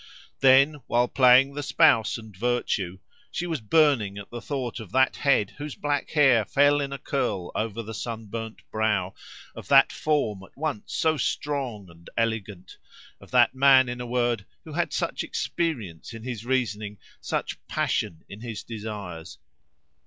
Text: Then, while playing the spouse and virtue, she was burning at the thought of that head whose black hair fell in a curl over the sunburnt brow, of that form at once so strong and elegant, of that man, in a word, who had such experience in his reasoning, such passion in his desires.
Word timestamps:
Then, 0.39 0.77
while 0.87 1.07
playing 1.07 1.53
the 1.53 1.61
spouse 1.61 2.17
and 2.17 2.35
virtue, 2.35 2.97
she 3.29 3.45
was 3.45 3.61
burning 3.61 4.17
at 4.17 4.31
the 4.31 4.41
thought 4.41 4.79
of 4.79 4.91
that 4.93 5.17
head 5.17 5.51
whose 5.59 5.75
black 5.75 6.09
hair 6.09 6.43
fell 6.43 6.81
in 6.81 6.91
a 6.91 6.97
curl 6.97 7.51
over 7.53 7.83
the 7.83 7.93
sunburnt 7.93 8.63
brow, 8.71 9.13
of 9.53 9.67
that 9.67 9.91
form 9.91 10.41
at 10.41 10.57
once 10.57 10.93
so 10.95 11.17
strong 11.17 11.87
and 11.91 12.09
elegant, 12.17 12.79
of 13.19 13.29
that 13.29 13.53
man, 13.53 13.87
in 13.87 14.01
a 14.01 14.07
word, 14.07 14.47
who 14.63 14.73
had 14.73 14.91
such 14.91 15.23
experience 15.23 16.15
in 16.15 16.23
his 16.23 16.47
reasoning, 16.47 16.97
such 17.19 17.59
passion 17.67 18.23
in 18.27 18.41
his 18.41 18.63
desires. 18.63 19.37